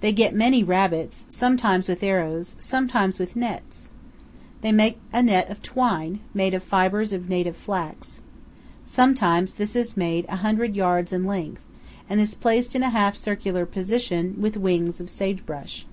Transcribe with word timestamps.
They 0.00 0.12
get 0.12 0.34
many 0.34 0.62
rabbits, 0.62 1.24
sometimes 1.30 1.88
with 1.88 2.02
arrows, 2.02 2.54
sometimes 2.60 3.18
with 3.18 3.34
nets. 3.34 3.88
They 4.60 4.72
make 4.72 4.98
a 5.10 5.22
net 5.22 5.48
of 5.48 5.62
twine, 5.62 6.20
made 6.34 6.52
of 6.52 6.62
the 6.62 6.68
fibers 6.68 7.14
of 7.14 7.24
a 7.24 7.28
native 7.30 7.56
flax. 7.56 8.20
Sometimes 8.84 9.54
this 9.54 9.74
is 9.74 9.96
made 9.96 10.26
a 10.28 10.36
hundred 10.36 10.76
yards 10.76 11.14
in 11.14 11.24
length, 11.24 11.64
and 12.10 12.20
is 12.20 12.34
placed 12.34 12.74
in 12.74 12.82
a 12.82 12.90
half 12.90 13.16
circular 13.16 13.64
position, 13.64 14.36
with 14.38 14.58
wings 14.58 15.00
of 15.00 15.08
sage 15.08 15.46
brush. 15.46 15.86